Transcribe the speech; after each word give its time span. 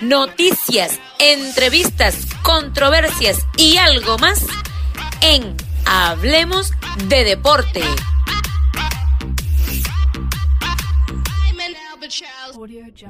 Noticias, 0.00 0.98
entrevistas, 1.18 2.16
controversias 2.42 3.46
y 3.56 3.76
algo 3.76 4.18
más 4.18 4.44
en 5.20 5.56
Hablemos 5.86 6.72
de 7.08 7.24
Deporte. 7.24 7.82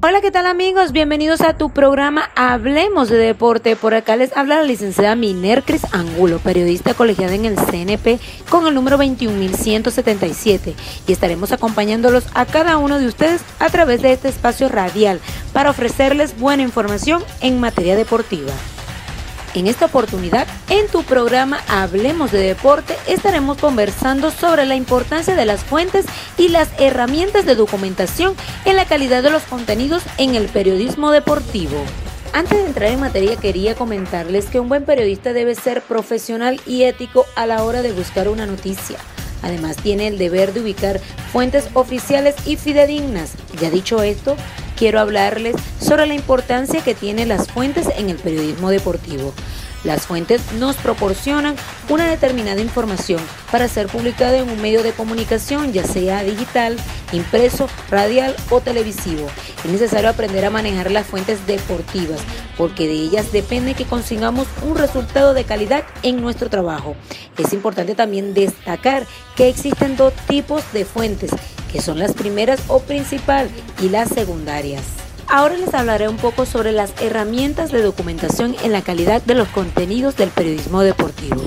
Hola, 0.00 0.22
¿qué 0.22 0.30
tal 0.30 0.46
amigos? 0.46 0.92
Bienvenidos 0.92 1.42
a 1.42 1.58
tu 1.58 1.68
programa 1.68 2.30
Hablemos 2.34 3.10
de 3.10 3.18
Deporte. 3.18 3.76
Por 3.76 3.92
acá 3.92 4.16
les 4.16 4.34
habla 4.34 4.56
la 4.56 4.62
licenciada 4.62 5.16
Miner 5.16 5.62
Cris 5.64 5.82
Angulo, 5.92 6.38
periodista 6.38 6.94
colegiada 6.94 7.34
en 7.34 7.44
el 7.44 7.56
CNP 7.56 8.20
con 8.48 8.66
el 8.66 8.74
número 8.74 8.96
21177 8.96 10.74
y 11.06 11.12
estaremos 11.12 11.52
acompañándolos 11.52 12.24
a 12.32 12.46
cada 12.46 12.78
uno 12.78 12.98
de 12.98 13.06
ustedes 13.06 13.42
a 13.58 13.68
través 13.68 14.00
de 14.00 14.12
este 14.12 14.28
espacio 14.28 14.70
radial 14.70 15.20
para 15.52 15.68
ofrecerles 15.68 16.40
buena 16.40 16.62
información 16.62 17.22
en 17.42 17.60
materia 17.60 17.96
deportiva. 17.96 18.52
En 19.54 19.68
esta 19.68 19.86
oportunidad, 19.86 20.48
en 20.68 20.88
tu 20.88 21.04
programa 21.04 21.60
Hablemos 21.68 22.32
de 22.32 22.38
Deporte, 22.38 22.96
estaremos 23.06 23.56
conversando 23.56 24.32
sobre 24.32 24.66
la 24.66 24.74
importancia 24.74 25.36
de 25.36 25.46
las 25.46 25.62
fuentes 25.62 26.06
y 26.36 26.48
las 26.48 26.68
herramientas 26.80 27.46
de 27.46 27.54
documentación 27.54 28.34
en 28.64 28.74
la 28.74 28.84
calidad 28.84 29.22
de 29.22 29.30
los 29.30 29.44
contenidos 29.44 30.02
en 30.18 30.34
el 30.34 30.48
periodismo 30.48 31.12
deportivo. 31.12 31.76
Antes 32.32 32.58
de 32.58 32.66
entrar 32.66 32.90
en 32.90 32.98
materia 32.98 33.36
quería 33.36 33.76
comentarles 33.76 34.46
que 34.46 34.58
un 34.58 34.68
buen 34.68 34.84
periodista 34.84 35.32
debe 35.32 35.54
ser 35.54 35.82
profesional 35.82 36.60
y 36.66 36.82
ético 36.82 37.24
a 37.36 37.46
la 37.46 37.62
hora 37.62 37.82
de 37.82 37.92
buscar 37.92 38.28
una 38.28 38.46
noticia. 38.46 38.98
Además 39.44 39.76
tiene 39.76 40.08
el 40.08 40.18
deber 40.18 40.52
de 40.52 40.62
ubicar 40.62 41.00
fuentes 41.30 41.68
oficiales 41.74 42.34
y 42.44 42.56
fidedignas. 42.56 43.34
Ya 43.60 43.70
dicho 43.70 44.02
esto, 44.02 44.36
quiero 44.76 45.00
hablarles 45.00 45.54
sobre 45.78 46.06
la 46.06 46.14
importancia 46.14 46.82
que 46.82 46.94
tienen 46.94 47.28
las 47.28 47.48
fuentes 47.48 47.88
en 47.96 48.10
el 48.10 48.16
periodismo 48.16 48.70
deportivo. 48.70 49.32
Las 49.84 50.06
fuentes 50.06 50.40
nos 50.54 50.76
proporcionan 50.76 51.56
una 51.90 52.08
determinada 52.08 52.62
información 52.62 53.20
para 53.52 53.68
ser 53.68 53.86
publicada 53.88 54.38
en 54.38 54.48
un 54.48 54.60
medio 54.60 54.82
de 54.82 54.92
comunicación, 54.92 55.74
ya 55.74 55.84
sea 55.84 56.24
digital, 56.24 56.76
impreso, 57.12 57.68
radial 57.90 58.34
o 58.48 58.60
televisivo. 58.60 59.28
Es 59.62 59.70
necesario 59.70 60.08
aprender 60.08 60.46
a 60.46 60.50
manejar 60.50 60.90
las 60.90 61.06
fuentes 61.06 61.46
deportivas, 61.46 62.20
porque 62.56 62.86
de 62.86 62.94
ellas 62.94 63.30
depende 63.30 63.74
que 63.74 63.84
consigamos 63.84 64.48
un 64.62 64.76
resultado 64.76 65.34
de 65.34 65.44
calidad 65.44 65.84
en 66.02 66.20
nuestro 66.22 66.48
trabajo. 66.48 66.96
Es 67.36 67.52
importante 67.52 67.94
también 67.94 68.32
destacar 68.32 69.06
que 69.36 69.50
existen 69.50 69.98
dos 69.98 70.14
tipos 70.26 70.62
de 70.72 70.86
fuentes, 70.86 71.30
que 71.70 71.82
son 71.82 71.98
las 71.98 72.14
primeras 72.14 72.60
o 72.68 72.80
principal 72.80 73.50
y 73.82 73.90
las 73.90 74.08
secundarias. 74.08 75.03
Ahora 75.36 75.56
les 75.56 75.74
hablaré 75.74 76.08
un 76.08 76.16
poco 76.16 76.46
sobre 76.46 76.70
las 76.70 76.92
herramientas 77.02 77.72
de 77.72 77.82
documentación 77.82 78.54
en 78.62 78.70
la 78.70 78.82
calidad 78.82 79.20
de 79.20 79.34
los 79.34 79.48
contenidos 79.48 80.16
del 80.16 80.28
periodismo 80.28 80.82
deportivo. 80.82 81.42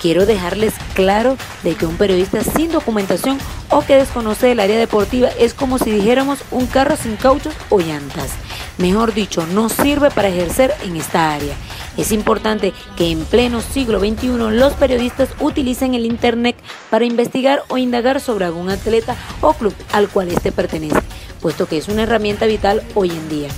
Quiero 0.00 0.24
dejarles 0.24 0.72
claro 0.94 1.36
de 1.62 1.74
que 1.74 1.84
un 1.84 1.98
periodista 1.98 2.42
sin 2.42 2.72
documentación 2.72 3.36
o 3.68 3.84
que 3.84 3.96
desconoce 3.96 4.52
el 4.52 4.60
área 4.60 4.78
deportiva 4.78 5.28
es 5.38 5.52
como 5.52 5.76
si 5.78 5.90
dijéramos 5.90 6.38
un 6.50 6.64
carro 6.64 6.96
sin 6.96 7.16
cauchos 7.16 7.52
o 7.68 7.78
llantas. 7.78 8.30
Mejor 8.78 9.12
dicho, 9.12 9.46
no 9.46 9.68
sirve 9.68 10.10
para 10.10 10.28
ejercer 10.28 10.72
en 10.82 10.96
esta 10.96 11.34
área. 11.34 11.56
Es 11.98 12.12
importante 12.12 12.72
que 12.96 13.10
en 13.10 13.26
pleno 13.26 13.60
siglo 13.60 14.00
XXI 14.00 14.28
los 14.50 14.72
periodistas 14.72 15.28
utilicen 15.40 15.94
el 15.94 16.06
Internet 16.06 16.56
para 16.88 17.04
investigar 17.04 17.64
o 17.68 17.76
indagar 17.76 18.18
sobre 18.18 18.46
algún 18.46 18.70
atleta 18.70 19.14
o 19.42 19.52
club 19.52 19.74
al 19.92 20.08
cual 20.08 20.28
éste 20.28 20.52
pertenece 20.52 21.02
puesto 21.46 21.68
que 21.68 21.78
es 21.78 21.86
una 21.86 22.02
herramienta 22.02 22.44
vital 22.46 22.82
hoy 22.96 23.08
en 23.08 23.28
día. 23.28 23.48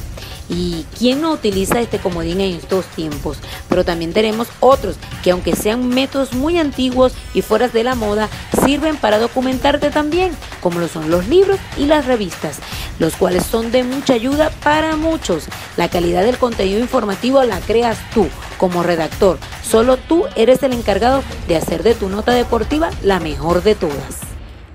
¿Y 0.51 0.85
quién 0.99 1.23
no 1.23 1.33
utiliza 1.33 1.81
este 1.81 1.99
comodín 1.99 2.39
en 2.43 2.55
estos 2.55 2.85
tiempos? 2.85 3.39
Pero 3.67 3.83
también 3.83 4.13
tenemos 4.13 4.49
otros 4.61 4.97
que 5.23 5.31
aunque 5.31 5.57
sean 5.57 5.89
métodos 5.89 6.35
muy 6.35 6.59
antiguos 6.59 7.15
y 7.33 7.41
fuera 7.41 7.67
de 7.69 7.85
la 7.85 7.95
moda, 7.95 8.29
sirven 8.63 8.99
para 8.99 9.19
documentarte 9.19 9.89
también, 9.89 10.33
como 10.61 10.81
lo 10.81 10.89
son 10.89 11.11
los 11.11 11.29
libros 11.29 11.59
y 11.79 11.87
las 11.87 12.05
revistas, 12.05 12.59
los 12.99 13.17
cuales 13.17 13.47
son 13.47 13.73
de 13.73 13.85
mucha 13.85 14.13
ayuda 14.13 14.51
para 14.63 14.97
muchos. 14.97 15.45
La 15.79 15.89
calidad 15.89 16.25
del 16.25 16.37
contenido 16.37 16.81
informativo 16.81 17.43
la 17.45 17.59
creas 17.61 17.97
tú 18.13 18.29
como 18.59 18.83
redactor. 18.83 19.39
Solo 19.63 19.97
tú 19.97 20.27
eres 20.37 20.63
el 20.63 20.75
encargado 20.75 21.23
de 21.47 21.57
hacer 21.57 21.83
de 21.83 21.95
tu 21.95 22.11
nota 22.11 22.33
deportiva 22.33 22.91
la 23.03 23.19
mejor 23.19 23.63
de 23.63 23.77
todas. 23.77 24.28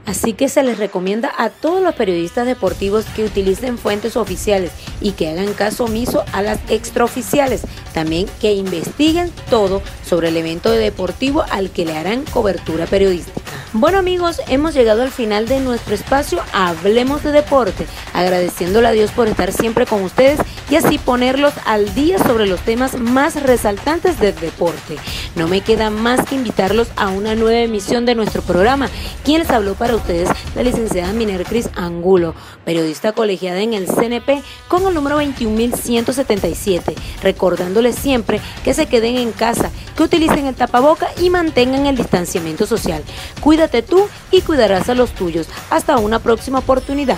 Así 0.06 0.34
que 0.34 0.50
se 0.50 0.64
les 0.64 0.78
recomienda 0.78 1.32
a 1.38 1.50
todos 1.50 1.82
los 1.82 1.96
periodistas 1.96 2.46
deportivos 2.46 3.06
que 3.16 3.24
utilicen 3.24 3.78
fuentes 3.78 4.18
oficiales 4.18 4.72
y 5.00 5.12
que 5.12 5.30
hagan 5.30 5.54
caso 5.54 5.86
omiso 5.86 6.26
a 6.34 6.42
las 6.42 6.60
extraoficiales. 6.70 7.62
También 7.94 8.28
que 8.42 8.54
investiguen 8.54 9.32
todo 9.50 9.82
sobre 10.06 10.30
el 10.30 10.38
evento 10.38 10.72
deportivo 10.72 11.46
al 11.50 11.70
que 11.70 11.86
le 11.86 11.98
harán 11.98 12.24
cobertura 12.26 12.86
periodística. 12.86 13.42
Bueno 13.76 13.98
amigos, 13.98 14.40
hemos 14.50 14.76
llegado 14.76 15.02
al 15.02 15.10
final 15.10 15.48
de 15.48 15.60
nuestro 15.60 15.96
espacio 15.96 16.44
Hablemos 16.54 17.24
de 17.24 17.32
Deporte, 17.32 17.88
agradeciéndole 18.14 18.88
a 18.88 18.92
Dios 18.92 19.10
por 19.10 19.28
estar 19.28 19.52
siempre 19.52 19.88
con 19.88 20.04
ustedes 20.04 20.40
y 20.70 20.76
así 20.76 21.00
ponerlos 21.00 21.54
al 21.66 21.92
día 21.96 22.20
sobre 22.20 22.46
los 22.46 22.60
temas 22.62 23.00
más 23.00 23.42
resaltantes 23.42 24.20
del 24.20 24.36
deporte. 24.36 24.98
No 25.36 25.48
me 25.48 25.62
queda 25.62 25.90
más 25.90 26.26
que 26.26 26.36
invitarlos 26.36 26.90
a 26.96 27.08
una 27.08 27.34
nueva 27.36 27.60
emisión 27.60 28.06
de 28.06 28.14
nuestro 28.14 28.42
programa. 28.44 28.90
Quien 29.24 29.40
les 29.40 29.50
habló 29.50 29.74
para 29.74 29.96
ustedes, 29.96 30.30
la 30.56 30.62
licenciada 30.62 31.12
Miner 31.14 31.44
Cris 31.44 31.70
Angulo, 31.76 32.36
periodista 32.66 33.14
colegiada 33.14 33.62
en 33.62 33.74
el 33.74 33.88
CNP 33.88 34.44
con 34.68 34.86
el 34.86 34.94
número 34.94 35.18
21177, 35.18 36.94
recordándoles 37.24 37.96
siempre 37.96 38.42
que 38.64 38.76
se 38.76 38.86
queden 38.86 39.18
en 39.18 39.32
casa, 39.32 39.72
que 39.98 40.04
utilicen 40.04 40.46
el 40.46 40.56
tapaboca 40.56 41.10
y 41.20 41.30
mantengan 41.30 41.88
el 41.88 41.98
distanciamiento 41.98 42.68
social. 42.68 43.04
Cuídate 43.42 43.82
tú 43.82 44.08
y 44.32 44.42
cuidarás 44.42 44.90
a 44.90 44.96
los 44.96 45.14
tuyos. 45.14 45.48
Hasta 45.72 45.98
una 45.98 46.20
próxima 46.20 46.60
oportunidad. 46.60 47.18